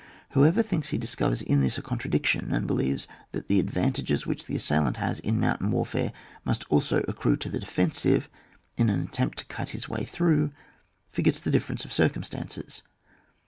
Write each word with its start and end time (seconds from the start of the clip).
Whoever 0.31 0.63
thinks 0.63 0.89
he 0.89 0.97
discovers 0.97 1.43
in 1.43 1.61
this 1.61 1.77
a 1.77 1.83
contradiction, 1.83 2.51
and 2.51 2.65
believes 2.65 3.07
that 3.33 3.49
the 3.49 3.59
advantages 3.59 4.25
which 4.25 4.47
the 4.47 4.55
assailant 4.55 4.97
has 4.97 5.19
in 5.19 5.39
mountain 5.39 5.69
warfare, 5.69 6.11
must 6.43 6.63
also 6.71 7.05
accrue 7.07 7.37
to 7.37 7.49
the 7.49 7.59
defensive 7.59 8.27
in 8.77 8.89
an 8.89 9.01
attempt 9.03 9.37
to 9.37 9.45
cut 9.45 9.69
his 9.77 9.87
way 9.87 10.03
through, 10.03 10.49
forgets 11.11 11.39
the 11.39 11.51
dif 11.51 11.67
ference 11.67 11.85
of 11.85 11.93
circumstances. 11.93 12.81